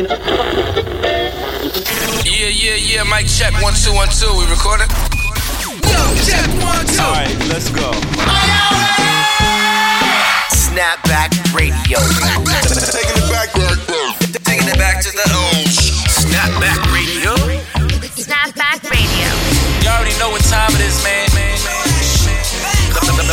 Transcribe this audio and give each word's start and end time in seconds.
Yeah, 0.00 0.08
yeah, 2.48 2.80
yeah. 2.80 3.04
Mic 3.04 3.28
check. 3.28 3.52
One, 3.60 3.74
two, 3.76 3.92
one, 3.92 4.08
two. 4.08 4.32
We 4.32 4.48
recording? 4.48 4.88
Yo, 5.84 6.00
check. 6.24 6.48
One, 6.64 6.88
two. 6.88 7.04
All 7.04 7.12
right, 7.12 7.28
let's 7.52 7.68
go. 7.68 7.92
Snapback 10.56 11.36
Radio. 11.52 12.00
Taking 12.00 13.12
it 13.12 13.28
back, 13.28 13.52
Taking 14.40 14.68
it 14.72 14.78
back 14.80 15.04
to 15.04 15.12
the 15.12 15.26
old. 15.36 15.68
Snapback 16.08 16.80
Radio. 16.96 17.36
Snapback 18.16 18.80
Radio. 18.88 19.28
You 19.84 19.88
already 19.92 20.16
know 20.18 20.30
what 20.30 20.40
time 20.48 20.72
it 20.72 20.80
is, 20.80 20.96
man. 21.04 21.28
man, 21.34 21.60
man. 21.60 21.80
Nothing 22.96 23.28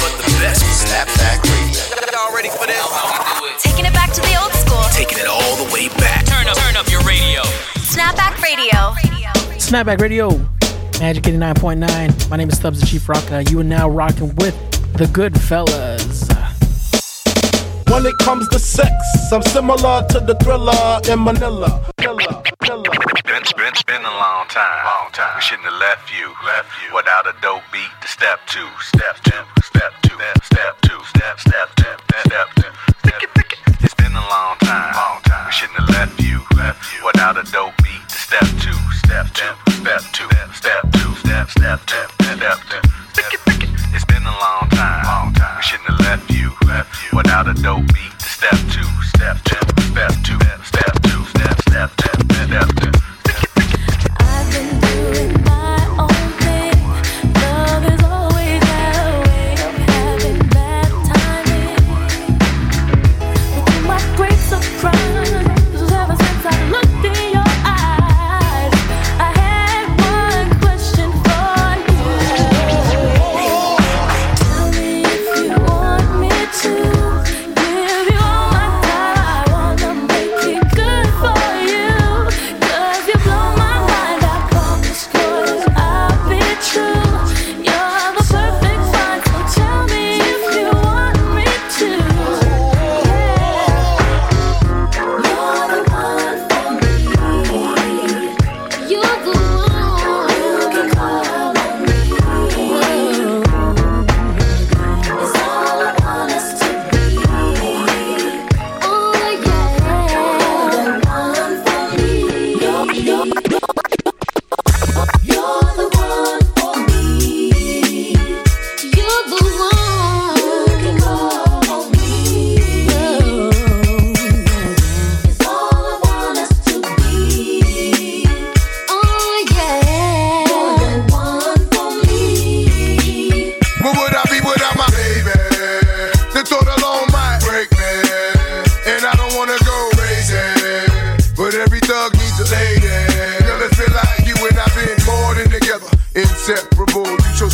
but 0.00 0.16
the 0.24 0.32
best. 0.40 0.64
Snapback 0.64 1.47
Radio. 8.68 9.32
Snapback 9.56 9.98
Radio, 10.00 10.28
Magic 11.00 11.24
89.9. 11.24 12.28
My 12.28 12.36
name 12.36 12.50
is 12.50 12.56
Stubbs 12.56 12.80
the 12.80 12.86
Chief 12.86 13.08
Rocker. 13.08 13.40
You 13.40 13.60
are 13.60 13.64
now 13.64 13.88
rocking 13.88 14.34
with 14.36 14.54
the 14.92 15.06
good 15.06 15.40
fellas. 15.40 16.28
When 17.88 18.04
it 18.04 18.18
comes 18.18 18.46
to 18.48 18.58
sex, 18.58 18.92
I'm 19.32 19.40
similar 19.42 20.04
to 20.10 20.20
the 20.20 20.34
thriller 20.42 21.00
in 21.10 21.24
Manila. 21.24 21.80
Manila, 21.98 22.42
Manila. 22.60 22.82
Been, 23.24 23.42
been, 23.56 23.72
been 23.86 24.04
a 24.04 24.14
long 24.20 24.46
time. 24.48 24.84
Long 24.84 25.12
time. 25.12 25.36
We 25.36 25.40
shouldn't 25.40 25.64
have 25.64 25.80
left 25.80 26.12
you. 26.12 26.28
Left 26.44 26.68
you. 26.84 26.94
Without 26.94 27.26
a 27.26 27.34
dope 27.40 27.62
beat 27.72 27.88
to 28.02 28.08
step 28.08 28.40
two. 28.46 28.68
Step 28.80 29.16
two. 29.24 29.32
Step 29.62 29.92
two. 30.02 30.18
Step 30.44 30.80
two. 30.82 31.00
Step, 31.08 31.40
step, 31.40 31.70
step, 31.78 32.00
step, 32.26 32.48
step. 32.52 32.68
It's 33.80 33.94
been 33.94 34.12
a 34.12 34.26
long 34.28 34.58
time. 34.60 34.94
Long 34.94 35.22
time. 35.24 35.46
We 35.46 35.52
shouldn't 35.52 35.78
have 35.80 35.88
left 35.88 36.20
you. 36.20 36.42
Left 36.56 36.84
you. 36.92 37.06
Without 37.06 37.38
a 37.38 37.50
dope 37.50 37.72
beat 37.78 38.07
to 38.07 38.07
step 38.28 38.48
two. 38.60 38.72
Step 38.92 39.26
two. 39.32 39.72
Step 39.72 40.02
two. 40.12 40.28
Step 40.52 40.82
two. 40.92 41.14
Step, 41.14 41.48
step, 41.48 41.80
step, 41.80 42.10
step, 42.20 42.58
step. 42.60 42.84
It's 43.94 44.04
been 44.04 44.22
a 44.22 44.36
long 44.44 44.68
time. 44.68 45.04
Long 45.04 45.32
time. 45.32 45.56
We 45.56 45.62
shouldn't 45.62 45.88
have 45.88 46.00
left 46.00 46.30
you. 46.30 46.52
Left 46.66 46.90
you. 47.04 47.16
Without 47.16 47.48
a 47.48 47.54
dope 47.54 47.86
beat 47.88 48.20
step 48.20 48.58
two. 48.68 48.84
Step 49.16 49.38
two. 49.44 49.64
Step 49.92 50.12
two. 50.22 50.38
Step 50.62 50.94
two. 51.02 51.24
Step, 51.24 51.56
step, 51.62 51.90
step, 51.90 52.68
step, 52.76 52.97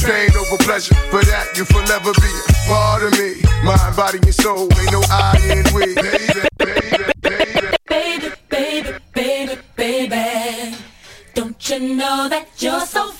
pain 0.04 0.31
over 0.37 0.56
pleasure. 0.62 0.94
For 1.10 1.25
that, 1.25 1.56
you 1.56 1.65
forever 1.65 2.12
be 2.12 2.31
a 2.31 2.53
part 2.69 3.03
of 3.03 3.12
me. 3.19 3.41
Mind, 3.65 3.97
body, 3.97 4.19
and 4.22 4.34
soul, 4.34 4.69
ain't 4.78 4.92
no 4.92 5.03
I 5.09 5.41
in 5.48 5.65
we. 5.75 5.94
Baby, 5.94 6.48
baby, 6.59 7.04
baby. 7.22 7.76
Baby, 7.88 8.28
baby, 8.48 8.92
baby, 9.15 9.56
baby. 9.76 10.76
Don't 11.34 11.70
you 11.70 11.81
know 11.97 12.28
that 12.28 12.47
you're 12.59 12.81
so 12.81 13.13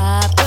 drop 0.00 0.39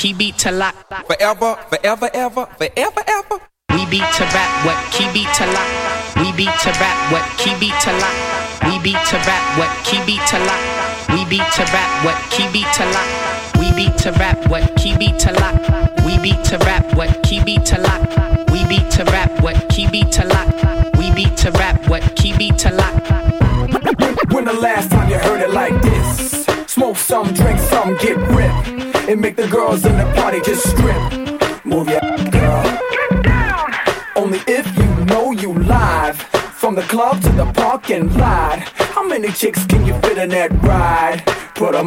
He 0.00 0.14
beat 0.14 0.36
Talak. 0.36 0.72
Forever, 1.06 1.56
forever, 1.68 2.08
ever, 2.14 2.46
forever. 2.56 2.99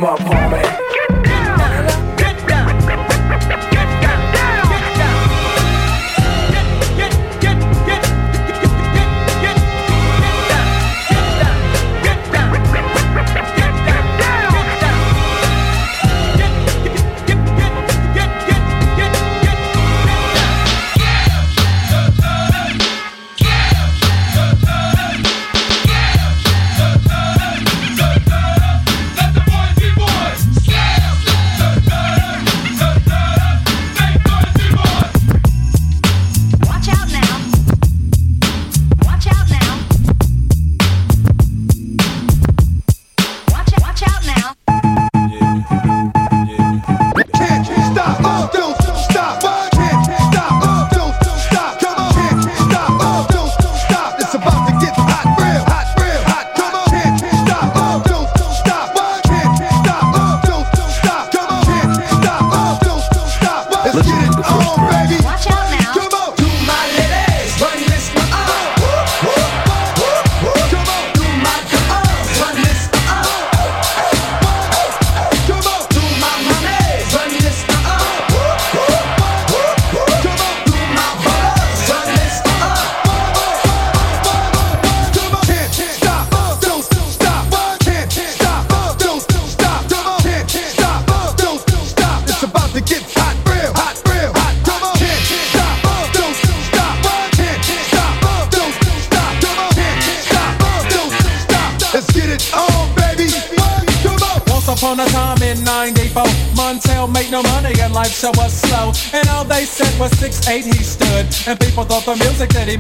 my 0.04 0.50
man 0.50 0.93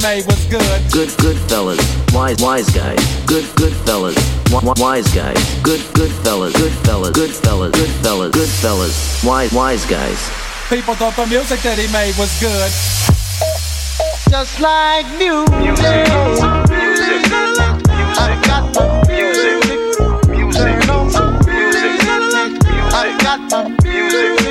made 0.03 0.25
was 0.25 0.45
good. 0.48 0.91
Good, 0.91 1.17
good 1.17 1.38
fellas, 1.50 1.79
wise, 2.13 2.36
wise 2.41 2.69
guys. 2.69 3.00
Good, 3.25 3.48
good 3.55 3.74
fellas, 3.88 4.15
wise 4.77 5.07
guys. 5.15 5.39
Good, 5.63 5.81
good 5.93 6.12
fellas, 6.24 6.53
good 6.53 6.74
fellas, 6.83 7.12
good 7.12 7.31
fellas, 7.31 7.72
good 7.72 7.89
fellas, 8.03 8.31
good 8.31 8.50
fellas, 8.50 9.24
wise, 9.24 9.53
wise 9.53 9.86
guys. 9.86 10.19
People 10.69 10.93
thought 10.95 11.15
the 11.15 11.25
music 11.27 11.62
that 11.62 11.79
he 11.79 11.88
made 11.93 12.15
was 12.19 12.31
good. 12.41 12.69
Just 14.29 14.60
like 14.60 15.07
music, 15.15 15.55
music, 15.55 16.03
music, 16.67 17.31
I 18.19 18.41
got 18.43 18.75
my 18.75 19.07
music, 19.07 19.63
music, 20.27 20.83
music, 20.83 21.24
music, 21.48 22.03
I 22.91 23.17
got 23.24 23.39
my 23.51 23.69
music. 23.83 24.43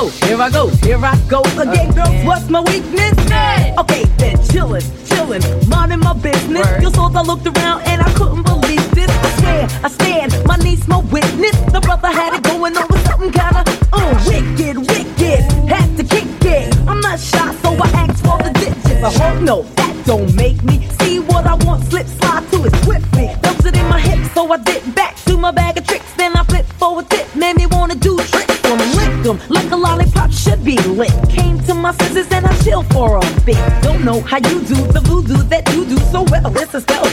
go, 0.00 0.08
here 0.26 0.40
I 0.40 0.50
go, 0.50 0.68
here 0.84 1.02
I 1.02 1.16
go 1.28 1.40
again. 1.58 1.92
Girls, 1.94 2.24
what's 2.26 2.48
my 2.50 2.60
weakness? 2.60 3.14
Man. 3.30 3.78
Okay, 3.78 4.04
then 4.18 4.36
chillin', 4.48 4.82
chillin', 5.08 5.42
minding 5.68 6.00
my 6.00 6.12
business. 6.12 6.66
Word. 6.66 6.82
You 6.82 6.90
saw 6.90 7.10
I 7.14 7.22
looked 7.22 7.46
around 7.46 7.80
and 7.86 8.02
I 8.02 8.12
couldn't 8.12 8.42
believe 8.42 8.90
this. 8.90 9.10
I 9.10 9.30
stand, 9.38 9.84
I 9.84 9.88
stand, 9.88 10.46
my 10.46 10.56
niece, 10.56 10.86
my 10.86 10.98
witness. 10.98 11.56
The 11.72 11.80
brother 11.80 12.08
had 12.08 12.34
it 12.34 12.42
going 12.42 12.76
on 12.76 12.86
with 12.90 13.06
something 13.06 13.32
kinda 13.32 13.64
uh, 13.92 14.24
wicked, 14.28 14.76
wicked. 14.76 15.40
Had 15.72 15.96
to 15.96 16.04
kick 16.04 16.28
it. 16.44 16.76
I'm 16.86 17.00
not 17.00 17.18
shy, 17.18 17.54
so 17.62 17.70
I 17.72 17.88
asked 18.02 18.22
for 18.24 18.38
the 18.44 18.50
digits. 18.52 19.02
I 19.02 19.10
hope 19.10 19.42
no 19.42 19.75
big. 33.46 33.56
Don't 33.80 34.04
know 34.04 34.20
how 34.20 34.38
you 34.38 34.60
do 34.64 34.74
the 34.92 35.00
voodoo 35.04 35.42
that 35.44 35.72
you 35.72 35.86
do 35.86 35.96
so 36.12 36.24
well. 36.24 36.54
It's 36.56 36.74
a 36.74 36.80
spell 36.80 37.05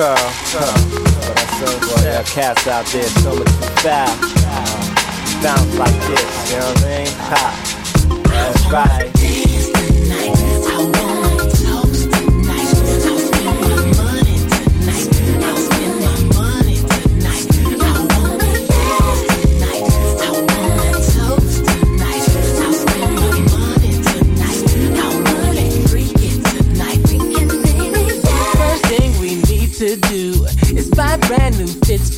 pearl. 0.00 0.16
But 0.16 1.36
I 1.36 1.44
say, 1.60 1.76
boy, 1.80 2.00
that 2.08 2.24
cats 2.24 2.66
out 2.66 2.86
there 2.86 3.10
so 3.20 3.34
much 3.36 3.48
too 3.48 3.68
foul. 3.84 4.08
Bounce 5.42 5.78
like 5.78 5.98
this, 6.08 6.52
you 6.52 6.58
know 6.58 6.68
what 6.68 6.84
I 6.84 7.04
mean? 7.04 7.12
Ha. 7.28 7.44
That's 8.24 8.64
right. 8.72 9.19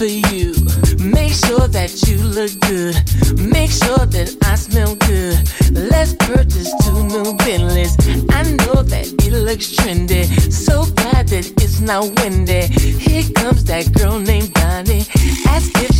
for 0.02 0.08
you. 0.08 0.50
Make 0.98 1.32
sure 1.32 1.68
that 1.68 1.92
you 2.08 2.18
look 2.18 2.50
good. 2.66 2.94
Make 3.38 3.70
sure 3.70 4.04
that 4.10 4.34
I 4.42 4.56
smell 4.56 4.96
good. 4.96 5.38
Let's 5.70 6.14
purchase 6.14 6.74
two 6.82 7.06
new 7.06 7.36
Bentleys. 7.44 7.94
I 8.34 8.42
know 8.66 8.82
that 8.82 9.06
it 9.22 9.32
looks 9.32 9.70
trendy. 9.76 10.26
So 10.50 10.86
glad 10.98 11.28
that 11.28 11.46
it's 11.62 11.78
not 11.78 12.02
windy. 12.18 12.66
Here 12.98 13.30
comes 13.32 13.62
that 13.70 13.92
girl 13.92 14.18
named 14.18 14.52
Bonnie. 14.54 15.06
Ask 15.46 15.70
if 15.78 15.91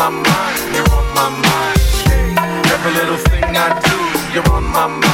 my 0.00 0.08
mind, 0.08 0.74
you're 0.74 0.90
on 0.96 1.06
my 1.14 1.28
mind. 1.28 2.66
Every 2.72 2.92
little 2.92 3.18
thing 3.18 3.44
I 3.44 3.68
do, 3.84 3.96
you're 4.32 4.50
on 4.50 4.64
my 4.72 4.86
mind. 4.86 5.09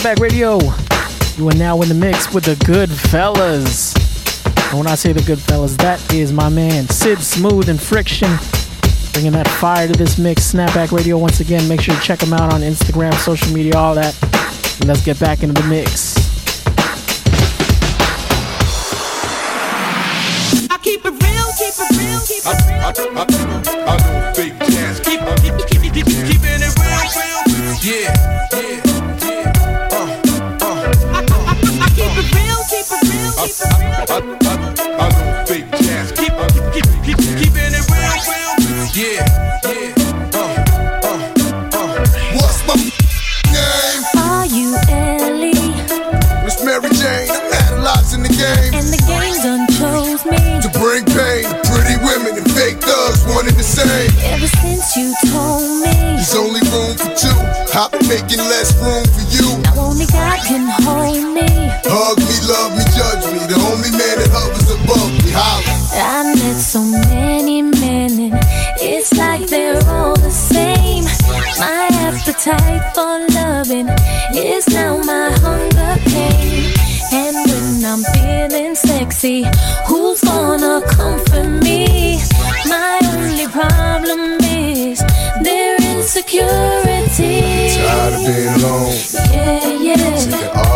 Snapback 0.00 0.20
Radio. 0.20 0.58
You 1.36 1.46
are 1.50 1.58
now 1.58 1.82
in 1.82 1.88
the 1.90 1.94
mix 1.94 2.32
with 2.32 2.44
the 2.44 2.56
good 2.64 2.88
fellas. 2.90 3.94
And 4.70 4.78
when 4.78 4.86
I 4.86 4.94
say 4.94 5.12
the 5.12 5.20
good 5.20 5.38
fellas, 5.38 5.76
that 5.76 6.00
is 6.14 6.32
my 6.32 6.48
man 6.48 6.88
Sid 6.88 7.18
Smooth 7.18 7.68
and 7.68 7.78
Friktion. 7.78 8.30
Bringing 9.12 9.32
that 9.32 9.46
fire 9.46 9.88
to 9.88 9.92
this 9.92 10.16
mix. 10.16 10.54
Snapback 10.54 10.90
Radio, 10.90 11.18
once 11.18 11.40
again, 11.40 11.68
make 11.68 11.82
sure 11.82 11.94
you 11.94 12.00
check 12.00 12.18
them 12.18 12.32
out 12.32 12.50
on 12.50 12.62
Instagram, 12.62 13.12
social 13.16 13.52
media, 13.52 13.76
all 13.76 13.94
that. 13.94 14.16
And 14.80 14.88
let's 14.88 15.04
get 15.04 15.20
back 15.20 15.42
into 15.42 15.60
the 15.60 15.68
mix. 15.68 16.16
I 20.70 20.78
keep 20.78 21.04
it 21.04 21.10
real, 21.10 21.48
keep 21.58 21.74
it 21.76 21.90
real, 21.98 22.20
keep 22.26 22.46
I, 22.46 22.54
I, 22.80 22.92
I, 23.20 23.26
I 23.28 23.39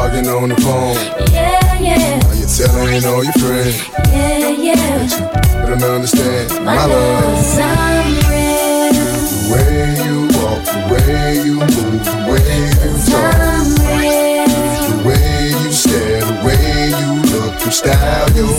Arguing 0.04 0.28
on 0.28 0.48
the 0.50 0.56
phone. 0.60 0.96
yeah, 1.32 1.80
yeah, 1.80 2.18
Now 2.20 2.32
you're 2.32 2.46
telling 2.46 3.04
all 3.06 3.24
your 3.24 3.32
friends. 3.40 3.88
yeah, 4.12 4.50
yeah. 4.50 5.64
They 5.64 5.78
don't 5.80 5.82
understand 5.96 6.50
my 6.64 6.76
My 6.76 6.84
love. 6.84 7.58
I'm 7.58 8.12
real. 8.28 8.92
The 9.32 9.40
way 9.50 9.96
you 10.04 10.16
walk, 10.36 10.62
the 10.68 10.80
way 10.92 11.34
you 11.46 11.54
move, 11.56 12.04
the 12.04 12.16
way 12.28 12.52
you 12.84 12.92
talk, 13.08 13.34
I'm 13.40 13.68
real. 13.88 14.44
the 14.92 15.08
way 15.08 15.48
you 15.64 15.72
stare, 15.72 16.20
the 16.20 16.36
way 16.44 16.92
you 17.00 17.10
look, 17.32 17.54
your 17.62 17.72
style, 17.72 18.28
your 18.36 18.52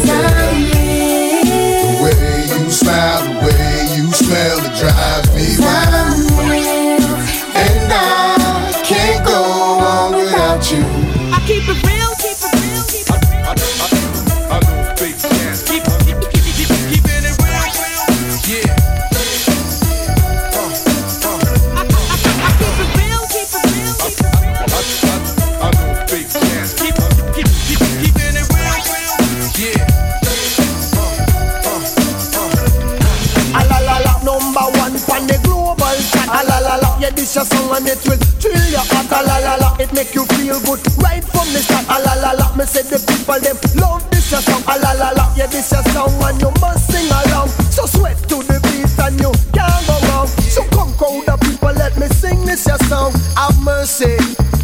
and 37.76 37.88
it 37.88 38.00
will 38.08 38.18
thrill 38.40 38.68
your 38.72 38.86
heart. 38.88 39.12
A 39.12 39.20
la 39.28 39.38
la 39.44 39.54
la, 39.60 39.70
it 39.78 39.92
make 39.92 40.16
you 40.16 40.24
feel 40.40 40.60
good 40.64 40.80
right 41.04 41.24
from 41.24 41.48
the 41.52 41.60
start. 41.60 41.84
A 41.92 42.00
la 42.00 42.14
la 42.24 42.32
la, 42.32 42.56
me 42.56 42.64
say 42.64 42.84
the 42.88 43.00
people 43.04 43.40
them 43.44 43.60
love 43.76 44.08
this 44.10 44.32
your 44.32 44.40
song. 44.40 44.64
A 44.72 44.80
la 44.80 44.92
la 44.96 45.12
la, 45.12 45.26
yeah, 45.36 45.48
this 45.48 45.72
your 45.72 45.84
song 45.92 46.16
and 46.24 46.40
you 46.40 46.52
must 46.64 46.88
sing 46.88 47.12
along. 47.12 47.50
So 47.76 47.86
sweat 47.86 48.18
to 48.32 48.40
the 48.48 48.64
beat 48.64 48.88
and 49.04 49.20
you 49.20 49.32
can't 49.52 49.84
go 49.88 49.96
wrong. 50.08 50.28
So 50.48 50.64
come 50.72 50.96
crowd 50.96 51.28
the 51.28 51.36
people, 51.44 51.76
let 51.76 51.98
me 52.00 52.08
sing 52.08 52.46
this 52.46 52.66
your 52.66 52.80
song. 52.88 53.12
Have 53.36 53.60
mercy, 53.60 54.16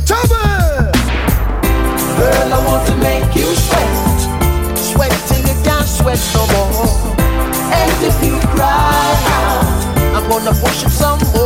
trouble. 0.07 0.87
Girl, 2.15 2.49
I 2.55 2.59
want 2.63 2.87
to 2.87 2.95
make 3.03 3.35
you 3.35 3.49
sweat, 3.51 3.91
sweat 4.79 5.11
till 5.27 5.43
you 5.43 5.57
can't 5.67 5.87
sweat 5.87 6.21
no 6.31 6.47
more. 6.55 6.87
And 7.75 7.91
if 8.07 8.15
you 8.23 8.39
cry 8.55 9.11
out, 9.35 9.67
I'm 10.15 10.23
gonna 10.31 10.55
push 10.63 10.87
it 10.87 10.95
some 10.95 11.19
more. 11.35 11.40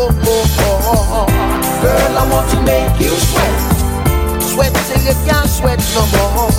Want 2.45 2.57
to 2.57 2.71
make 2.71 2.99
you 3.01 3.09
sweat, 3.09 4.41
sweat 4.41 4.73
till 4.85 5.01
you 5.01 5.13
can't 5.25 5.49
sweat 5.49 5.79
no 5.95 6.05
more. 6.13 6.51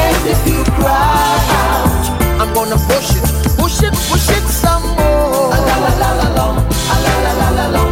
And 0.00 0.16
if 0.26 0.48
you 0.48 0.64
cry 0.80 1.36
out, 1.60 2.40
I'm 2.40 2.54
gonna 2.54 2.76
push 2.88 3.10
it, 3.14 3.22
push 3.58 3.82
it, 3.82 3.92
push 4.08 4.30
it 4.30 4.44
some 4.48 4.82
more. 4.96 5.52
A 5.52 5.60
la 5.60 5.76
la 5.76 5.92
la 6.00 6.10
la 6.20 6.28
long, 6.36 6.56
la 6.56 7.14
la 7.22 7.50
la 7.50 7.66
la 7.66 7.83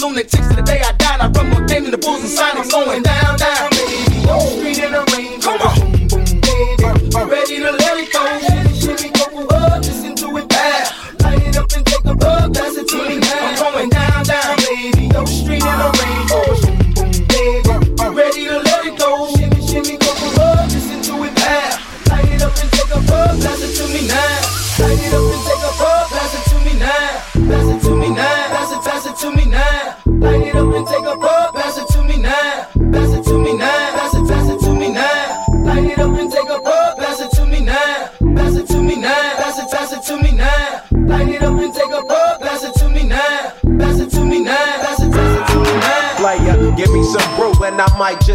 Lunatics 0.00 0.48
to 0.48 0.62
the 0.62 0.63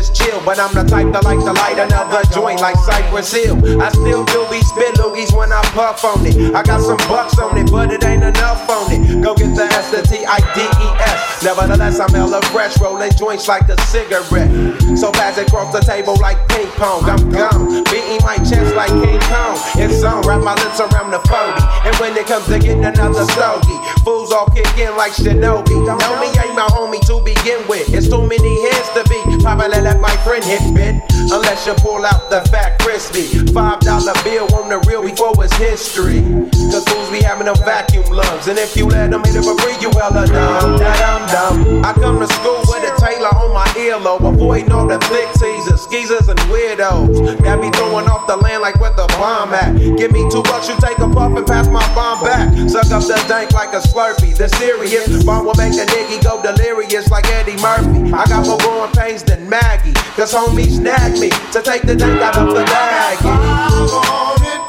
just 0.10 0.22
chill. 0.22 0.42
But 0.46 0.60
I'm 0.60 0.74
the 0.74 0.84
type 0.84 1.12
that 1.14 1.24
like 1.24 1.40
to 1.40 1.54
light 1.54 1.78
another 1.78 2.24
joint 2.34 2.62
like 2.62 2.78
Cypress 2.78 3.32
Hill. 3.32 3.58
I 3.82 3.90
still 3.90 4.26
do 4.26 4.46
be 4.50 4.62
spit 4.62 4.96
loogies 4.96 5.36
when 5.36 5.52
I 5.52 5.62
puff 5.74 6.04
on 6.04 6.26
it. 6.26 6.56
I 6.56 6.64
got 6.64 6.82
some 6.82 6.98
bucks 7.10 7.38
on 7.40 7.58
it, 7.58 7.72
but 7.72 7.92
it 7.92 8.04
ain't 8.04 8.24
enough 8.24 8.70
on 8.70 8.92
it. 8.92 9.24
Go 9.24 9.36
get 9.36 9.56
the 9.56 9.64
S, 9.64 9.92
the 9.92 10.02
T, 10.02 10.26
I, 10.26 10.40
D, 10.54 10.62
E, 10.62 10.88
S. 11.02 11.44
Nevertheless, 11.44 12.00
I'm 12.00 12.10
hella 12.10 12.42
fresh, 12.52 12.80
rolling 12.82 13.12
joints 13.14 13.48
like 13.48 13.68
a 13.70 13.80
cigarette. 13.88 14.52
So 14.98 15.12
fast 15.12 15.40
it 15.40 15.50
the 15.50 15.82
table 15.82 16.16
like 16.20 16.38
ping 16.50 16.68
pong. 16.76 17.06
I'm 17.06 17.30
gone, 17.30 17.84
beating 17.86 18.20
my 18.26 18.38
chest 18.38 18.76
like 18.76 18.90
King 18.90 19.20
Kong. 19.30 19.56
It's 19.78 20.04
on, 20.04 20.26
wrap 20.28 20.42
my 20.42 20.56
lips 20.56 20.80
around 20.80 21.12
the 21.12 21.20
40. 21.28 21.88
And 21.88 21.96
when 21.98 22.18
it 22.18 22.26
comes 22.28 22.46
to 22.48 22.60
getting 22.60 22.84
another 22.84 23.24
stogie, 23.32 23.80
all 24.32 24.48
kick 24.48 24.68
in 24.78 24.96
like 24.96 25.14
Shinobi. 25.14 25.76
Know 25.86 26.14
me 26.20 26.28
ain't 26.40 26.56
my 26.56 26.68
homie 26.72 27.02
to 27.08 27.22
begin 27.24 27.66
with. 27.68 27.94
It's 27.94 28.08
too 28.08 28.22
many 28.26 28.54
hands 28.70 28.90
to 28.96 29.04
be. 29.10 29.20
Probably 29.44 29.82
let 29.82 30.00
my 30.00 30.16
friend 30.24 30.44
hit 30.44 30.62
bit. 30.74 30.96
Unless 31.32 31.68
you 31.68 31.74
pull 31.76 32.06
out 32.06 32.30
the 32.30 32.42
fat 32.50 32.80
crispy. 32.80 33.26
Five 33.54 33.82
dollar 33.82 34.14
bill 34.24 34.48
on 34.56 34.70
the 34.70 34.80
real 34.88 35.04
before 35.04 35.34
it's 35.44 35.56
history. 35.58 36.22
Cause 36.72 36.86
fools 36.86 37.10
be 37.10 37.22
having 37.22 37.46
them 37.46 37.58
vacuum 37.66 38.06
lungs. 38.10 38.48
And 38.48 38.58
if 38.58 38.76
you 38.76 38.88
let 38.88 39.12
them 39.12 39.24
hit 39.24 39.36
it 39.36 39.44
for 39.44 39.58
free, 39.62 39.78
you 39.82 39.92
hella 39.98 40.26
dumb. 40.28 40.78
Dumb, 40.80 41.24
dumb. 41.30 41.86
I 41.86 41.94
come 41.94 42.20
to 42.20 42.28
school 42.28 42.62
with 42.68 42.86
a 42.86 42.94
Taylor 43.00 43.34
on 43.34 43.54
my 43.54 43.68
earlobe. 43.78 44.26
Avoiding 44.34 44.72
all 44.72 44.88
the 44.88 45.00
thick 45.12 45.30
teasers, 45.34 45.82
skeezers, 45.82 46.28
and 46.28 46.40
weirdos. 46.52 47.42
That 47.44 47.62
be 47.62 47.70
throwing 47.78 48.08
off 48.08 48.28
the 48.28 48.38
land 48.38 48.62
like 48.62 48.80
where 48.80 48.94
the 48.94 49.08
bomb 49.18 49.54
at. 49.54 49.78
Give 49.98 50.12
me 50.12 50.28
two 50.30 50.44
bucks, 50.44 50.70
you 50.70 50.76
take 50.80 50.98
a 51.00 51.10
puff 51.10 51.36
and 51.38 51.46
pass 51.46 51.68
my 51.68 51.84
bomb 51.94 52.24
back. 52.24 52.50
Suck 52.70 52.90
up 52.92 53.04
the 53.04 53.18
dank 53.28 53.52
like 53.54 53.74
a 53.74 53.82
slurpee. 54.20 54.38
The 54.38 54.48
serious 54.50 55.24
bomb 55.24 55.46
will 55.46 55.56
make 55.56 55.74
a 55.74 55.86
nigga 55.86 56.24
go 56.24 56.42
delirious 56.42 57.10
like 57.10 57.26
Eddie 57.28 57.62
Murphy. 57.62 58.14
I 58.14 58.26
got 58.26 58.46
more 58.46 58.58
growing 58.60 58.92
pains 58.92 59.24
than 59.24 59.50
Maggie. 59.50 59.94
Cause 60.16 60.34
homies 60.34 60.80
nag 60.80 61.20
me 61.20 61.30
to 61.52 61.62
take 61.62 61.84
the 61.84 61.96
dank 61.96 62.22
out 62.22 62.38
of 62.38 62.54
the 62.54 62.64
bag. 62.66 64.69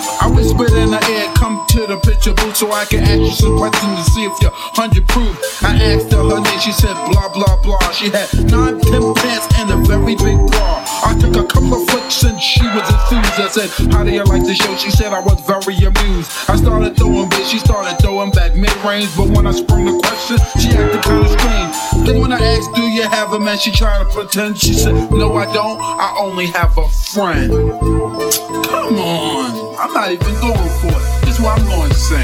Whispered 0.41 0.73
in 0.73 0.89
her 0.89 1.11
ear, 1.13 1.29
come 1.37 1.61
to 1.69 1.85
the 1.85 2.01
picture 2.01 2.33
booth 2.33 2.57
so 2.57 2.71
I 2.71 2.85
can 2.85 3.05
ask 3.05 3.21
you 3.21 3.29
some 3.29 3.57
questions 3.61 3.93
to 3.93 4.03
see 4.09 4.25
if 4.25 4.33
you're 4.41 4.49
100 4.73 5.05
proof. 5.07 5.37
I 5.61 5.77
asked 5.77 6.09
her 6.09 6.17
her 6.17 6.41
name, 6.41 6.59
she 6.59 6.73
said 6.73 6.97
blah 7.13 7.29
blah 7.29 7.61
blah. 7.61 7.77
She 7.93 8.09
had 8.09 8.25
nine 8.49 8.81
pimp 8.81 9.21
pants 9.21 9.45
and 9.61 9.69
a 9.69 9.77
very 9.85 10.17
big 10.17 10.41
bra. 10.49 10.81
I 11.05 11.13
took 11.21 11.37
a 11.37 11.45
couple 11.45 11.77
of 11.77 11.85
flicks 11.85 12.25
and 12.25 12.41
she 12.41 12.65
was 12.73 12.89
enthused. 12.89 13.37
I 13.37 13.49
said, 13.53 13.69
How 13.93 14.01
do 14.03 14.09
you 14.09 14.25
like 14.25 14.41
the 14.41 14.57
show? 14.57 14.73
She 14.81 14.89
said 14.89 15.13
I 15.13 15.21
was 15.21 15.37
very 15.45 15.77
amused. 15.77 16.33
I 16.49 16.57
started 16.57 16.97
throwing 16.97 17.29
bass, 17.29 17.45
she 17.45 17.59
started 17.61 18.01
throwing 18.01 18.31
back 18.33 18.57
mid 18.57 18.73
range. 18.81 19.13
But 19.13 19.29
when 19.29 19.45
I 19.45 19.53
sprung 19.53 19.85
the 19.85 19.93
question, 20.01 20.41
she 20.57 20.73
acted 20.73 21.05
kind 21.05 21.21
of 21.21 21.29
strange. 21.37 21.73
Then 22.11 22.19
when 22.19 22.33
I 22.33 22.39
asked, 22.43 22.73
Do 22.75 22.81
you 22.81 23.03
have 23.03 23.31
a 23.31 23.39
man? 23.39 23.57
She 23.57 23.71
tried 23.71 23.99
to 23.99 24.05
pretend. 24.05 24.59
She 24.59 24.73
said, 24.73 24.93
No, 25.11 25.33
I 25.35 25.45
don't. 25.53 25.79
I 25.79 26.13
only 26.19 26.47
have 26.47 26.77
a 26.77 26.89
friend. 26.89 27.49
Come 27.49 28.97
on. 28.99 29.75
I'm 29.79 29.93
not 29.93 30.11
even 30.11 30.33
going 30.41 30.69
for 30.81 30.91
it. 30.91 31.21
This 31.23 31.35
is 31.35 31.39
what 31.39 31.57
I'm 31.57 31.65
going 31.67 31.89
to 31.89 31.95
say. 31.95 32.23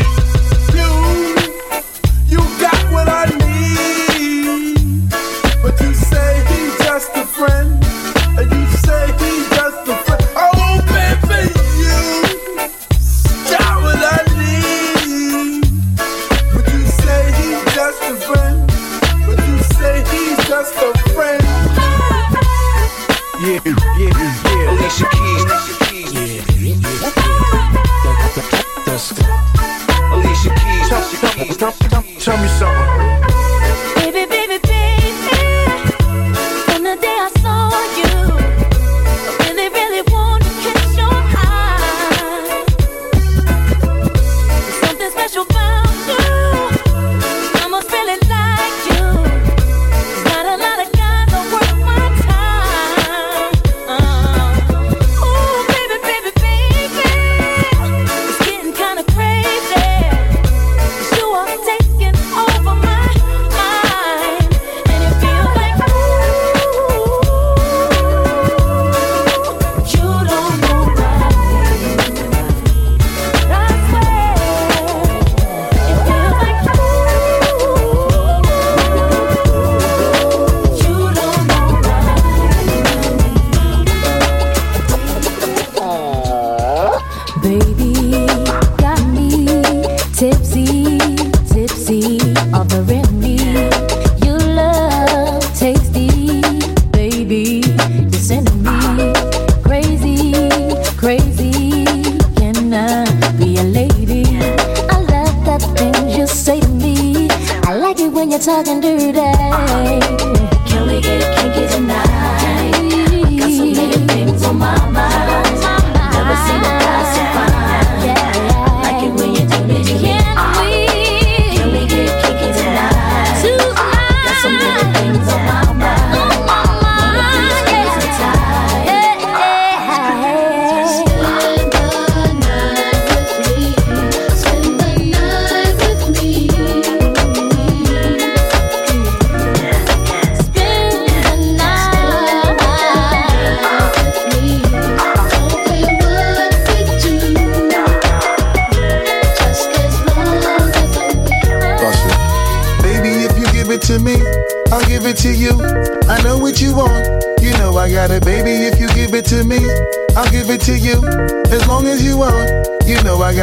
You 2.27 2.39
got 2.59 2.91
what 2.91 3.07
I 3.07 3.27
need, 3.47 5.09
but 5.63 5.79
you 5.79 5.93
say 5.93 6.43
he's 6.49 6.77
just 6.85 7.15
a 7.15 7.23
friend, 7.23 7.81
Yeah, 23.39 23.61
yeah, 23.65 23.75
yeah. 23.99 24.71
Alicia 24.71 25.05
Keys. 25.11 25.43
Yeah, 26.11 26.41
Alicia 30.11 30.49
Keys. 30.55 30.89
Tell, 31.57 31.71
tell, 31.71 32.03
tell 32.19 32.37
me 32.41 32.47
something. 32.47 32.96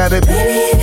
gotta 0.08 0.20
be. 0.26 0.73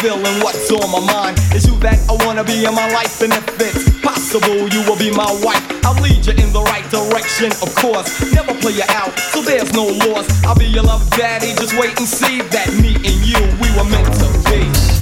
feeling, 0.00 0.40
what's 0.42 0.70
on 0.70 0.90
my 0.90 1.00
mind. 1.00 1.38
Is 1.54 1.66
you 1.66 1.76
that 1.80 1.98
I 2.08 2.14
wanna 2.24 2.44
be 2.44 2.64
in 2.64 2.74
my 2.74 2.88
life, 2.90 3.20
and 3.22 3.32
if 3.32 3.46
it's 3.60 4.00
possible, 4.00 4.68
you 4.68 4.82
will 4.86 4.98
be 4.98 5.10
my 5.10 5.30
wife. 5.42 5.64
I'll 5.84 6.00
lead 6.02 6.26
you 6.26 6.32
in 6.32 6.52
the 6.52 6.62
right 6.62 6.88
direction, 6.90 7.52
of 7.62 7.74
course. 7.74 8.08
Never 8.32 8.54
play 8.60 8.72
you 8.72 8.88
out, 8.88 9.18
so 9.32 9.42
there's 9.42 9.72
no 9.72 9.86
loss. 10.06 10.26
I'll 10.44 10.58
be 10.58 10.66
your 10.66 10.84
love 10.84 11.08
daddy, 11.10 11.54
just 11.54 11.78
wait 11.78 11.98
and 11.98 12.08
see 12.08 12.42
that 12.42 12.68
me 12.80 12.94
and 12.96 13.18
you, 13.26 13.40
we 13.60 13.68
were 13.76 13.88
meant 13.88 14.12
to 14.20 14.28
be. 14.50 14.97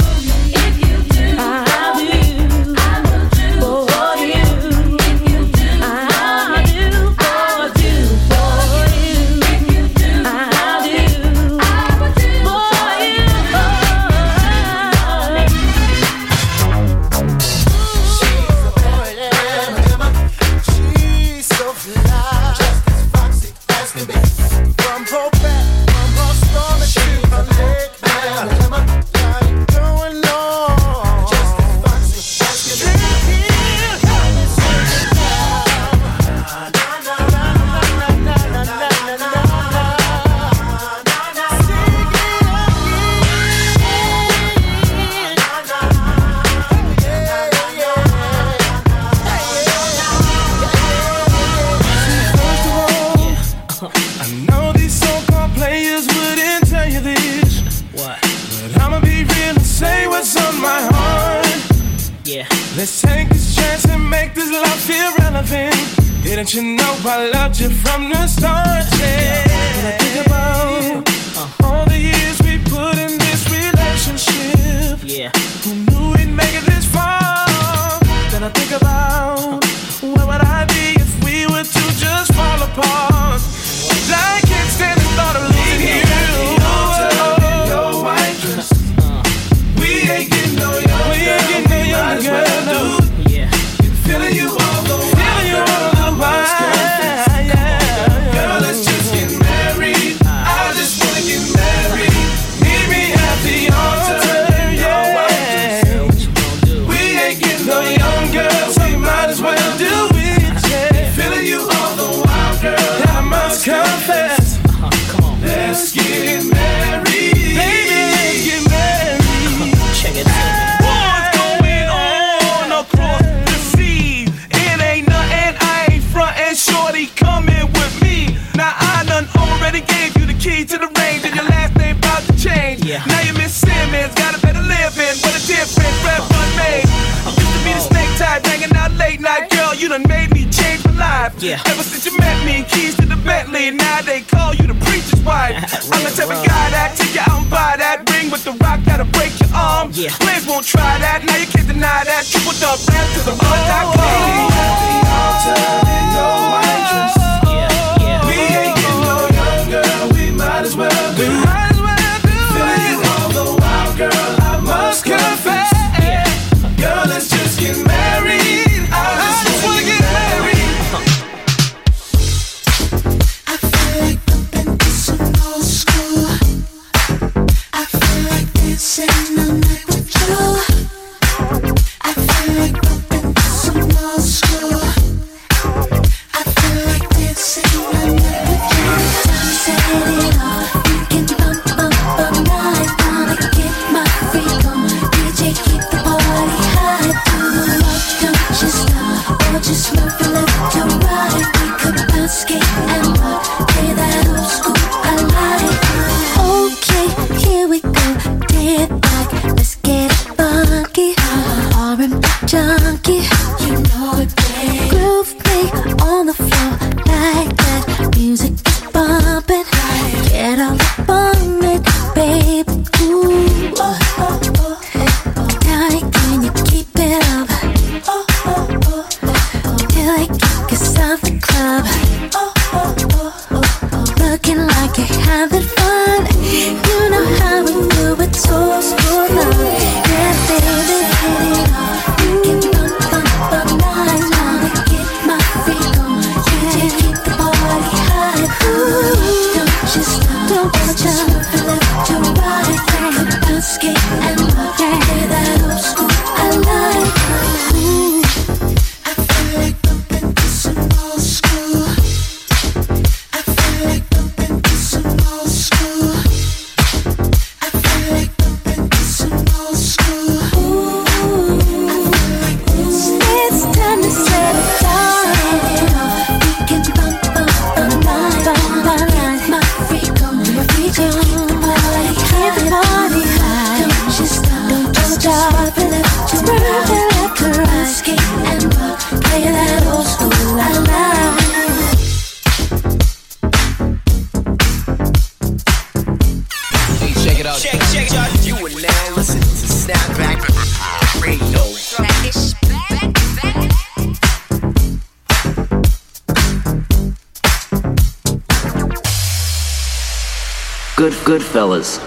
Yeah. 141.39 141.61
Ever 141.67 141.83
since 141.83 142.07
you 142.07 142.17
met 142.19 142.47
me, 142.47 142.65
keys 142.65 142.97
to 142.97 143.05
the 143.05 143.17
Bentley, 143.17 143.71
now 143.71 144.01
they 144.01 144.23
call 144.23 144.55
you 144.55 144.67
the 144.67 144.75
preacher's 144.87 145.23
wife. 145.23 145.53
I'm 145.93 146.03
the 146.03 146.11
type 146.11 146.33
of 146.33 146.41
guy 146.47 146.71
that 146.73 146.97
take 146.97 147.15
you 147.15 147.21
out 147.21 147.43
and 147.43 147.51
buy 147.51 147.77
that 147.77 148.09
ring 148.11 148.31
with 148.31 148.45
the 148.45 148.53
rock 148.65 148.81
that'll 148.85 149.07
break 149.13 149.39
your 149.41 149.53
arm. 149.53 149.91
Yeah. 149.93 150.17
Plans 150.17 150.47
won't 150.47 150.65
try 150.65 150.99
that, 150.99 151.25
now 151.25 151.37
you 151.37 151.47
can't 151.47 151.69
deny 151.69 152.05
that. 152.05 152.25
Triple 152.25 152.57
dub 152.57 152.81
rap 152.89 153.07
to 153.13 153.21
the 153.21 153.37
mud.com. 153.37 154.01
Oh, 154.01 154.46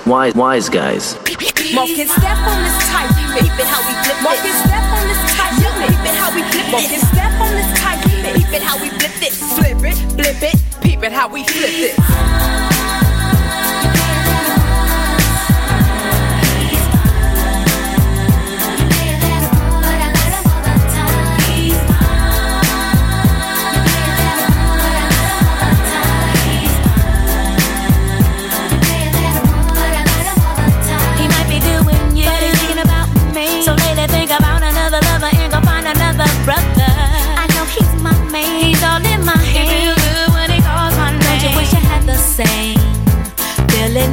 wise, 0.09 0.33
wise 0.33 0.69
guys. 0.69 1.11
Step 1.11 1.27
on 1.29 1.37
this 1.37 2.07
tight 2.89 3.13
how 3.69 3.81
we 3.85 3.93
flip 4.03 4.17
step 4.55 4.83
on 4.89 5.07
this 5.07 5.21
tight 5.37 5.53
how 6.17 6.35
we 6.35 6.41
flip 6.49 6.65
step 6.99 7.39
on 7.39 7.51
this 7.53 7.79
tight 7.79 7.99
how 8.63 8.81
we 8.81 8.89
flip 8.89 9.21
it. 9.21 9.33
Flip 9.33 9.77
it, 9.83 9.95
flip 10.13 10.43
it, 10.43 10.81
peep 10.81 11.03
it, 11.03 11.11
how 11.11 11.27
we 11.27 11.43
flip 11.43 11.93
it. 11.93 12.28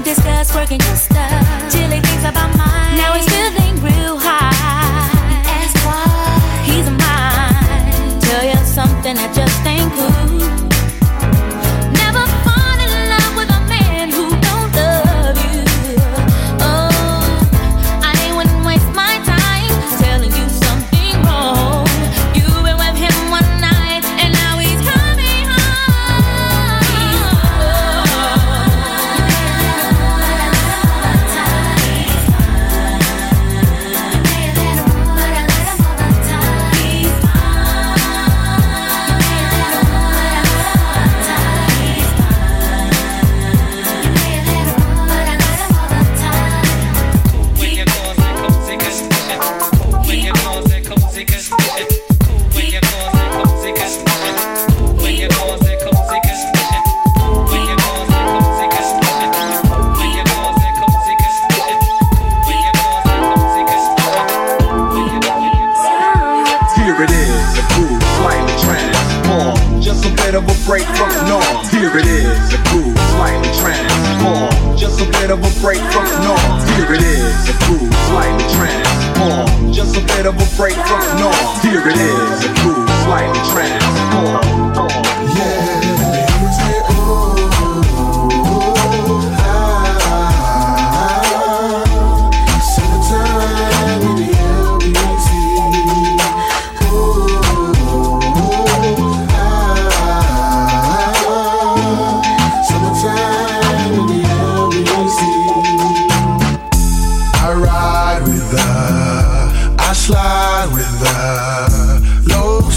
This 0.07 0.20
guy's 0.20 0.54
working 0.54 0.78
just. 0.78 1.16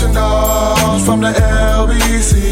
Her. 0.01 0.13
Dogs 0.13 1.05
from 1.05 1.21
the 1.21 1.31
LBC. 1.31 2.43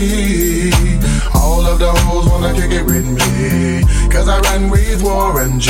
All 1.35 1.65
of 1.65 1.79
the 1.79 1.91
hoes 1.91 2.27
wanna 2.29 2.53
kick 2.53 2.71
it 2.71 2.85
with 2.85 3.05
me. 3.05 3.83
Cause 4.09 4.27
I 4.27 4.39
run 4.41 4.69
with 4.69 5.01
Warren 5.03 5.59
G. 5.59 5.69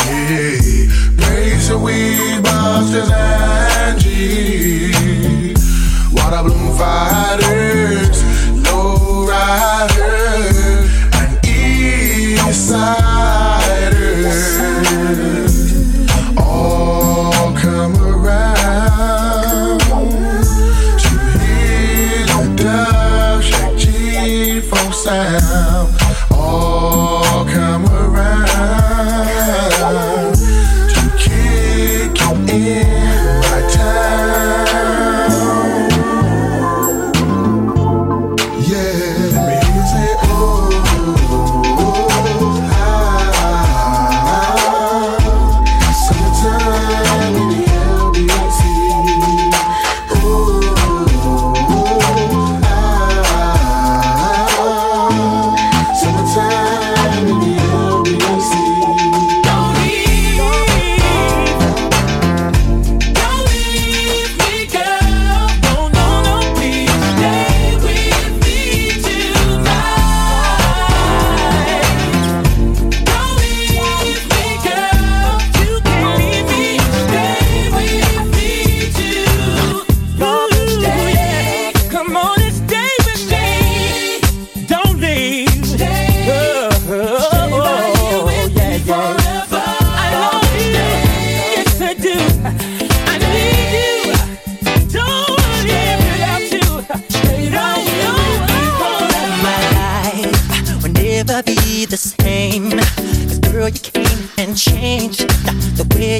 Place 1.17 1.69
of 1.69 1.81
weed, 1.81 2.41
busters 2.43 3.09
and 3.11 3.99
G. 3.99 5.53
Water 6.13 6.43
bloom 6.43 6.77
fighters, 6.77 7.06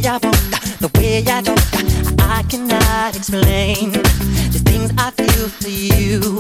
I 0.08 0.20
want, 0.24 0.40
the 0.80 0.90
way 0.96 1.20
I 1.28 1.42
don't. 1.42 1.60
I 2.22 2.42
cannot 2.44 3.14
explain 3.14 3.92
the 3.92 4.62
things 4.64 4.90
I 4.98 5.12
feel 5.12 5.50
for 5.50 5.68
you. 5.68 6.40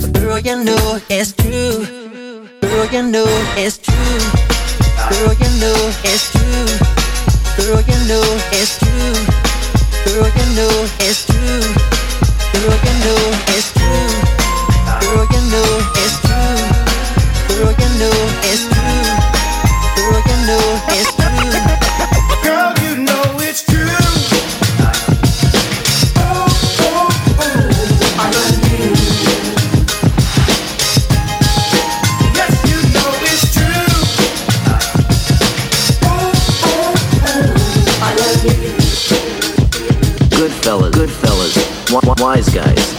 But 0.00 0.12
girl, 0.12 0.38
you 0.38 0.62
know 0.62 1.00
it's 1.08 1.32
true. 1.32 1.88
Girl, 2.60 2.84
you 2.92 3.02
know 3.08 3.24
it's 3.56 3.78
true. 3.78 4.20
Girl, 5.08 5.32
you 5.32 5.50
know 5.56 5.78
it's 6.04 6.28
true. 6.36 6.68
Girl, 7.56 7.80
you 7.80 7.96
know 8.04 8.20
it's 8.52 8.76
true. 8.76 9.16
Girl, 10.04 10.28
you 10.28 10.46
know 10.52 10.68
it's 11.00 11.24
true. 11.24 11.64
Girl, 12.52 12.76
you 12.76 12.92
know 13.08 13.24
it's 13.48 13.72
true. 13.72 14.12
Girl, 15.00 15.24
you 15.32 15.40
know 15.48 15.64
it's 15.96 16.20
true. 16.28 16.60
Girl, 17.48 17.72
you 17.72 17.88
know 18.00 18.20
it's 18.52 18.68
true. 18.68 19.00
Girl, 19.96 20.20
you 20.28 20.36
know 20.44 20.66
it's 20.92 21.08
true. 21.08 21.17
Wise 41.90 42.48
guys. 42.50 42.97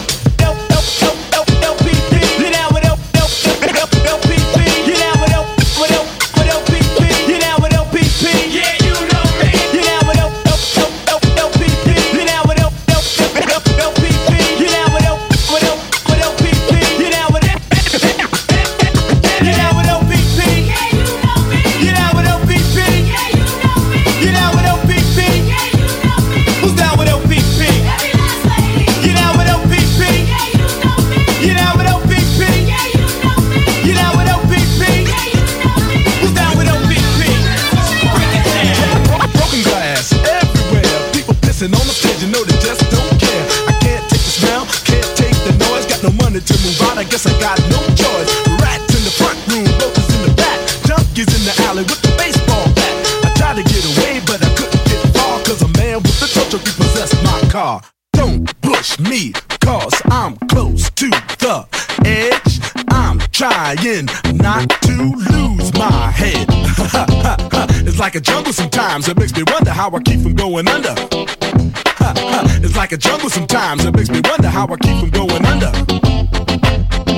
to 64.81 65.13
lose 65.31 65.73
my 65.73 66.11
head. 66.11 66.47
it's 67.87 67.99
like 67.99 68.15
a 68.15 68.21
jungle 68.21 68.53
sometimes. 68.53 69.07
It 69.07 69.17
makes 69.17 69.35
me 69.35 69.43
wonder 69.47 69.71
how 69.71 69.89
I 69.91 69.99
keep 70.01 70.21
from 70.21 70.35
going 70.35 70.67
under. 70.67 70.95
it's 72.63 72.75
like 72.75 72.91
a 72.91 72.97
jungle 72.97 73.29
sometimes. 73.29 73.85
It 73.85 73.95
makes 73.95 74.09
me 74.09 74.21
wonder 74.23 74.47
how 74.49 74.65
I 74.67 74.77
keep 74.77 74.99
from 74.99 75.09
going 75.09 75.45
under. 75.45 75.71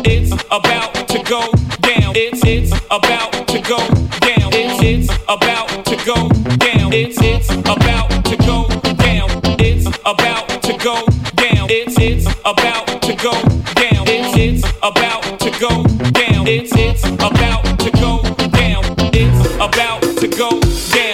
It's 0.04 0.32
about 0.52 0.94
to 1.10 1.24
go 1.24 1.52
down. 1.82 2.14
It's 2.16 2.44
it's 2.44 2.72
about 2.90 3.48
to 3.48 3.62
go 3.62 3.78
down. 4.20 4.52
It's 4.54 4.82
it's 4.84 5.10
about 5.28 5.86
to 5.86 5.96
go 6.06 6.30
down. 6.58 6.94
It's 6.94 7.22
it's 7.22 7.50
about 7.50 8.10
to 8.26 8.38
go 8.38 8.68
down. 8.96 9.30
It's 9.60 9.88
about 10.06 10.48
to 10.64 10.78
go 10.78 11.06
down. 11.36 11.70
It's 11.70 11.98
it's 11.98 12.26
about 12.46 13.02
to 13.04 13.16
go 13.16 13.32
down. 13.76 14.08
It's 14.08 14.36
it's 14.38 14.64
about 14.82 15.40
to 15.40 15.52
go 15.60 15.84
down. 16.12 16.48
It's 16.48 16.72
it's 16.76 17.04
about 17.06 17.51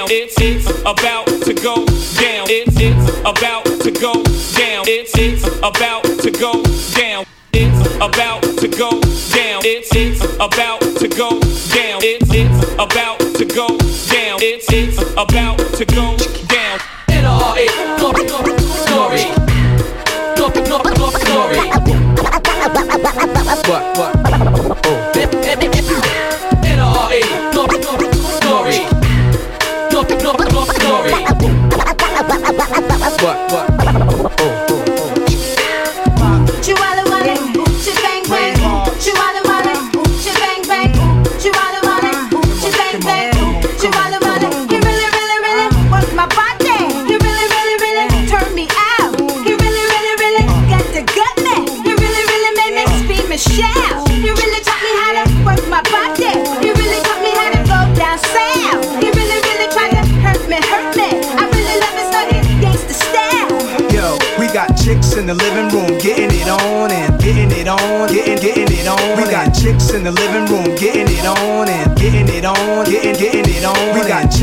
It's 0.09 0.39
it's 0.39 0.69
about 0.85 1.27
to 1.27 1.53
go 1.53 1.85
down. 2.15 2.47
It's 2.49 2.79
it's 2.79 3.19
about 3.25 3.65
to 3.65 3.91
go 3.91 4.13
down. 4.55 4.85
It's 4.87 5.11
it's 5.17 5.45
about 5.57 6.03
to 6.23 6.31
go 6.31 6.63
down. 6.95 7.25
It's 7.51 7.95
about 7.97 8.41
to 8.43 8.67
go 8.69 9.01
down. 9.01 9.61
It's 9.65 9.93
it's 9.93 10.23
about 10.39 10.79
to 10.79 11.07
go 11.09 11.39
down. 11.41 11.99
It's 12.03 12.29
it's 12.31 12.73
about 12.79 13.19
to 13.19 13.45
go 13.45 13.67
down. 13.67 14.39
It's 14.41 14.71
it's 14.71 15.01
about 15.17 15.57
to 15.75 15.85
go 15.85 16.36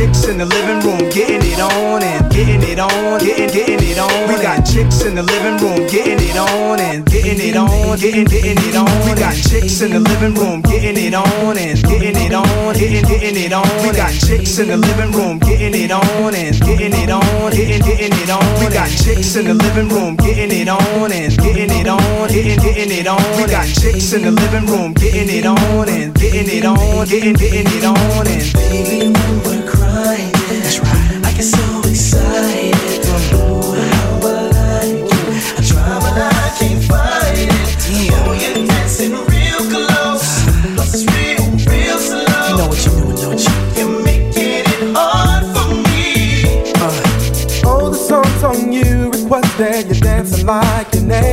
chicks 0.04 0.26
in 0.28 0.38
the 0.38 0.44
living 0.44 0.80
room 0.84 1.08
getting 1.08 1.40
it 1.40 1.60
on 1.60 2.02
and 2.02 2.30
getting 2.30 2.62
it 2.62 2.78
on, 2.78 3.18
getting 3.20 3.48
getting 3.48 3.80
it 3.80 3.98
on. 3.98 4.28
We 4.28 4.36
got 4.42 4.60
chicks 4.66 5.02
in 5.02 5.14
the 5.14 5.22
living 5.22 5.56
room 5.64 5.88
getting 5.88 6.20
it 6.20 6.36
on 6.36 6.80
and 6.80 7.06
getting 7.06 7.40
it 7.40 7.56
on, 7.56 7.96
getting 7.96 8.24
getting 8.24 8.58
it 8.58 8.76
on. 8.76 8.90
We 9.08 9.14
got 9.16 9.34
chicks 9.34 9.80
in 9.80 9.92
the 9.92 10.00
living 10.00 10.34
room 10.34 10.60
getting 10.60 10.96
it 10.96 11.14
on 11.14 11.56
and 11.56 11.80
getting 11.82 12.16
it 12.16 12.34
on, 12.34 12.74
getting 12.74 13.04
getting 13.04 13.36
it 13.36 13.52
on. 13.52 13.64
We 13.80 13.96
got 13.96 14.12
chicks 14.12 14.58
in 14.58 14.68
the 14.68 14.76
living 14.76 15.12
room 15.12 15.38
getting 15.38 15.72
it 15.72 15.90
on 15.90 16.34
and 16.34 16.52
getting 16.60 16.92
it 16.92 17.10
on, 17.10 17.50
getting 17.52 17.80
getting 17.80 18.12
it 18.12 18.30
on. 18.30 18.44
We 18.60 18.68
got 18.74 18.90
chicks 18.90 19.36
in 19.36 19.46
the 19.46 19.54
living 19.54 19.88
room 19.88 20.16
getting 20.16 20.52
it 20.52 20.68
on 20.68 21.12
and 21.12 21.32
getting 21.38 21.70
it 21.70 21.88
on, 21.88 22.28
getting 22.28 22.60
getting 22.60 22.92
it 22.92 23.06
on. 23.06 23.24
We 23.40 23.46
got 23.48 23.66
chicks 23.66 24.12
in 24.12 24.22
the 24.22 24.32
living 24.32 24.66
room 24.66 24.92
getting 24.92 25.30
it 25.30 25.46
on 25.46 25.88
and 25.88 26.12
getting 26.14 26.48
it 26.48 26.64
on, 26.64 27.06
getting 27.06 27.34
getting 27.34 27.68
it 27.72 27.84
on 27.84 28.26
and 28.28 28.52
baby. 28.52 29.53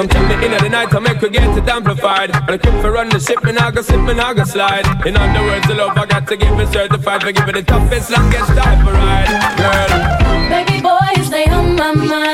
Come 0.00 0.08
to 0.08 0.18
me 0.28 0.34
end 0.46 0.54
of 0.54 0.62
the 0.62 0.70
night, 0.70 0.94
I 0.94 0.98
make 0.98 1.20
we 1.20 1.28
get 1.28 1.54
it 1.54 1.68
amplified. 1.68 2.30
And 2.30 2.50
I 2.52 2.56
keep 2.56 2.72
for 2.80 2.90
run 2.90 3.10
the 3.10 3.20
ship, 3.20 3.44
and 3.44 3.58
I 3.58 3.70
go 3.70 3.82
slip, 3.82 4.08
and 4.08 4.18
I 4.18 4.32
go 4.32 4.44
slide. 4.44 4.86
In 5.06 5.14
other 5.14 5.44
words, 5.44 5.66
the 5.66 5.74
love 5.74 5.94
I 5.98 6.06
got 6.06 6.26
to 6.28 6.38
give 6.38 6.58
is 6.58 6.70
certified. 6.70 7.20
For 7.20 7.32
giving 7.32 7.52
the 7.52 7.62
toughest, 7.62 8.10
longest 8.10 8.48
time 8.56 8.82
for 8.82 8.92
ride, 8.92 9.28
girl. 9.60 10.48
Baby 10.48 10.80
boy, 10.80 11.22
stay 11.22 11.44
on 11.50 11.76
my 11.76 11.92
mind. 11.92 12.29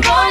Boy. 0.00 0.27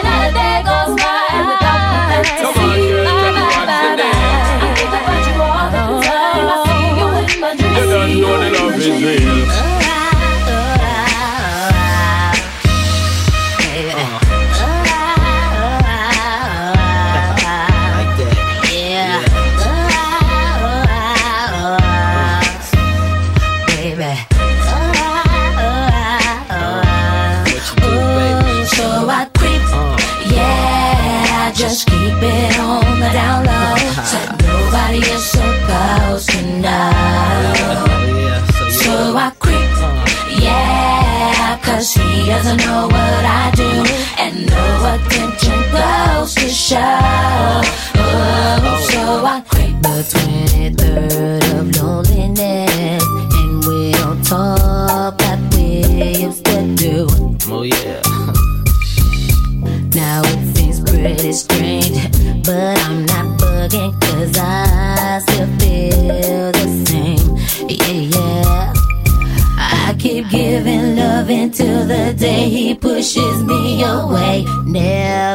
never 74.79 75.26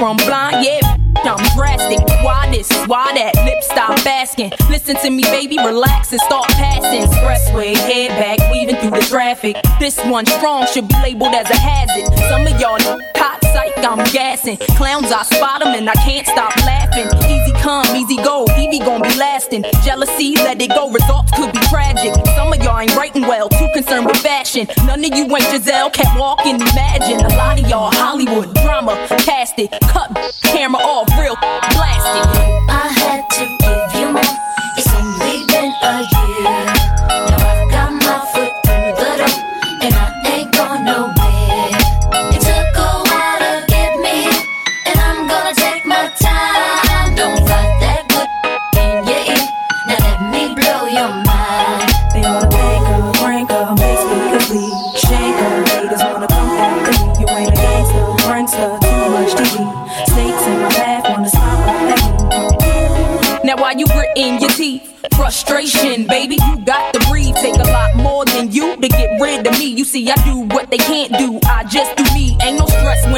from 0.00 0.16
blind, 0.16 0.64
yeah. 0.64 0.80
I'm 1.24 1.44
drastic. 1.54 2.00
Why 2.24 2.48
this? 2.50 2.70
Why 2.86 3.12
that? 3.12 3.36
Lip 3.44 3.62
stop 3.62 3.98
asking. 4.06 4.50
Listen 4.70 4.96
to 4.96 5.10
me, 5.10 5.22
baby, 5.24 5.58
relax 5.58 6.12
and 6.12 6.20
start 6.22 6.48
passing. 6.56 7.02
Expressway, 7.02 7.76
head 7.76 8.08
back, 8.16 8.50
weaving 8.50 8.76
through 8.76 8.98
the 8.98 9.06
traffic. 9.06 9.56
This 9.78 10.02
one 10.06 10.24
strong 10.24 10.66
should 10.72 10.88
be 10.88 10.94
labeled 11.02 11.34
as 11.34 11.50
a 11.50 11.56
hazard. 11.56 12.08
Some 12.30 12.46
of 12.46 12.58
y'all 12.58 12.80
hot 13.20 13.38
psych, 13.52 13.76
I'm 13.84 14.02
gassing. 14.10 14.56
Clowns, 14.80 15.12
I 15.12 15.22
spot 15.24 15.60
them 15.60 15.74
and 15.74 15.90
I 15.90 15.94
can't 16.00 16.26
stop 16.26 16.56
laughing. 16.64 17.06
Easy 17.28 17.52
come, 17.60 17.84
easy 17.94 18.16
go, 18.16 18.46
Evie 18.56 18.78
gon' 18.78 19.02
be 19.02 19.14
lasting. 19.18 19.64
Jealousy, 19.84 20.36
let 20.36 20.62
it 20.62 20.70
go, 20.70 20.90
results 20.90 21.30
could 21.36 21.52
be 21.52 21.60
tragic. 21.68 22.14
Some 22.34 22.50
of 22.54 22.62
y'all 22.62 22.78
ain't 22.78 22.96
writing 22.96 23.22
well, 23.28 23.49
concerned 23.82 24.06
with 24.06 24.18
fashion. 24.18 24.66
None 24.84 25.02
of 25.04 25.16
you 25.16 25.24
ain't 25.24 25.42
Giselle, 25.44 25.90
can't 25.90 26.18
walk 26.18 26.44
and 26.44 26.60
imagine. 26.60 27.18
A 27.18 27.28
lot 27.36 27.58
of 27.58 27.66
y'all 27.66 27.90
Hollywood 27.90 28.54
drama, 28.56 28.92
cast 29.20 29.58
it, 29.58 29.70
cut 29.88 30.10
camera 30.42 30.80
off, 30.82 31.08
real 31.18 31.34
blasted. 31.36 32.28
I 32.68 32.99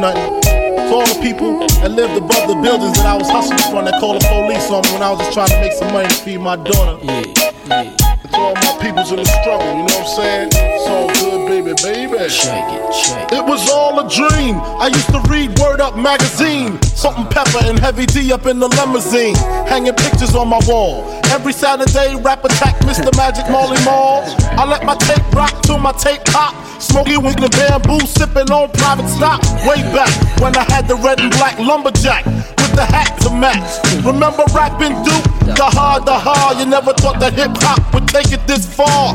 nothing. 0.00 0.40
To 0.40 0.96
all 0.96 1.06
the 1.06 1.20
people 1.22 1.60
that 1.60 1.90
lived 1.92 2.16
above 2.16 2.48
the 2.48 2.56
buildings 2.56 2.96
that 2.98 3.06
I 3.06 3.16
was 3.16 3.28
hustling 3.28 3.60
from 3.70 3.84
that 3.84 4.00
called 4.00 4.20
the 4.20 4.26
police 4.26 4.66
on 4.72 4.82
me 4.82 4.92
when 4.96 5.02
I 5.02 5.10
was 5.12 5.20
just 5.20 5.32
trying 5.32 5.52
to 5.52 5.60
make 5.60 5.72
some 5.72 5.92
money 5.92 6.08
to 6.08 6.14
feed 6.24 6.40
my 6.40 6.56
daughter. 6.56 6.98
Yeah, 7.04 7.22
yeah. 7.68 8.10
To 8.30 8.36
all 8.36 8.54
my 8.54 8.78
peoples 8.80 9.10
in 9.12 9.18
the 9.18 9.28
struggle, 9.42 9.66
you 9.76 9.84
know 9.84 9.94
what 10.00 10.06
I'm 10.06 10.16
saying? 10.16 10.48
It's 10.54 10.86
all 10.88 11.08
good, 11.20 11.46
baby, 11.46 11.74
baby. 11.84 12.16
Check 12.30 12.64
it, 12.72 12.82
check 12.94 13.32
it. 13.32 13.38
It 13.38 13.44
was 13.44 13.68
all 13.70 14.00
a 14.00 14.06
dream. 14.08 14.56
I 14.56 14.88
used 14.88 15.10
to 15.12 15.20
read 15.28 15.58
Word 15.58 15.80
Up 15.80 15.96
magazine. 15.96 16.80
Salt-n-Pepa 16.82 17.68
and 17.68 17.78
Heavy 17.78 18.06
D 18.06 18.32
up 18.32 18.46
in 18.46 18.58
the 18.58 18.68
limousine. 18.68 19.36
Hanging 19.68 19.94
pictures 19.94 20.34
on 20.34 20.48
my 20.48 20.60
wall. 20.66 21.04
Every 21.30 21.52
Saturday, 21.52 22.16
rap 22.16 22.44
attack 22.44 22.76
Mr. 22.82 23.14
Magic 23.16 23.48
Marley 23.50 23.82
Marl. 23.84 24.24
I 24.58 24.64
let 24.64 24.84
my 24.84 24.96
tape 24.96 25.22
rock 25.32 25.62
till 25.62 25.78
my 25.78 25.92
tape 25.92 26.24
pop. 26.26 26.54
Smoking 26.90 27.22
with 27.22 27.36
the 27.36 27.48
bamboo, 27.50 28.00
sipping 28.04 28.50
on 28.50 28.68
private 28.70 29.06
stock. 29.08 29.40
Way 29.62 29.78
back 29.94 30.10
when 30.40 30.56
I 30.56 30.64
had 30.66 30.88
the 30.88 30.96
red 30.96 31.20
and 31.20 31.30
black 31.38 31.56
lumberjack 31.58 32.26
with 32.26 32.74
the 32.74 32.84
hat 32.84 33.14
to 33.22 33.30
match. 33.30 33.78
Remember 34.04 34.42
rapping 34.52 34.98
Duke? 35.06 35.54
The 35.54 35.70
hard, 35.70 36.04
the 36.04 36.18
hard. 36.18 36.58
You 36.58 36.66
never 36.66 36.92
thought 36.94 37.20
that 37.20 37.34
hip 37.34 37.52
hop 37.62 37.94
would 37.94 38.08
take 38.08 38.32
it 38.32 38.44
this 38.48 38.66
far. 38.66 39.14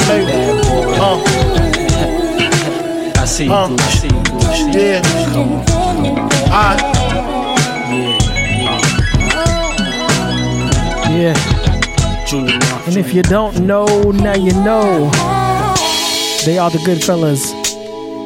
Uh, 0.00 1.22
I 3.20 3.24
see 3.24 3.44
you 3.44 3.52
Uh. 3.52 3.68
I 3.68 3.90
see 3.90 4.08
you. 4.08 4.16
I 4.16 4.54
see 4.54 4.66
you 4.72 4.80
yeah. 4.80 5.02
Come 5.32 5.52
on, 5.52 5.64
Alright, 6.50 6.80
yeah, 11.10 11.34
Yeah. 12.32 12.86
And 12.86 12.96
if 12.96 13.12
you 13.14 13.22
don't 13.22 13.60
know, 13.60 13.86
now 14.12 14.34
you 14.34 14.52
know. 14.52 15.10
They 16.44 16.58
are 16.58 16.70
the 16.70 16.78
Goodfellas. 16.78 17.54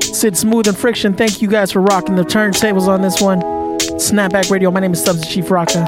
Sid 0.02 0.36
Smooth 0.36 0.68
and 0.68 0.76
Friktion, 0.76 1.14
thank 1.16 1.40
you 1.40 1.48
guys 1.48 1.72
for 1.72 1.80
rocking 1.80 2.16
the 2.16 2.22
turntables 2.24 2.86
on 2.88 3.02
this 3.02 3.20
one. 3.20 3.40
Snapback 3.98 4.50
Radio, 4.50 4.70
my 4.70 4.80
name 4.80 4.92
is 4.92 5.02
the 5.04 5.14
Chief 5.26 5.50
Rocker. 5.50 5.80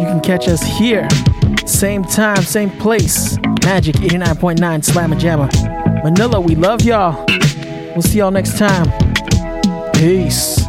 You 0.00 0.06
can 0.06 0.20
catch 0.20 0.48
us 0.48 0.62
here, 0.62 1.08
same 1.66 2.04
time, 2.04 2.42
same 2.42 2.70
place. 2.70 3.36
Magic 3.64 3.94
89.9 3.96 4.58
Slamma 4.82 5.18
Jamma. 5.18 6.02
Manila, 6.02 6.40
we 6.40 6.54
love 6.56 6.82
y'all. 6.82 7.24
We'll 7.94 8.02
see 8.02 8.18
y'all 8.18 8.30
next 8.30 8.58
time. 8.58 8.90
Peace. 9.92 10.61